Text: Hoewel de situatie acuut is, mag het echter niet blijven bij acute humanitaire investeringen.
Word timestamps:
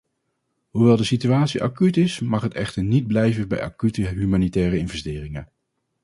Hoewel 0.71 0.95
de 0.97 1.03
situatie 1.03 1.63
acuut 1.63 1.97
is, 1.97 2.19
mag 2.19 2.41
het 2.41 2.53
echter 2.53 2.83
niet 2.83 3.07
blijven 3.07 3.47
bij 3.47 3.61
acute 3.61 4.07
humanitaire 4.07 4.77
investeringen. 4.77 5.49